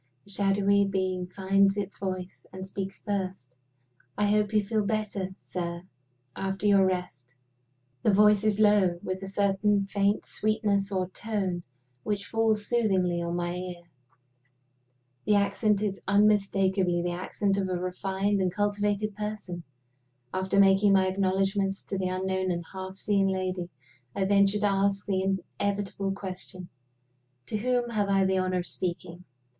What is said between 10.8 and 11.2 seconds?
or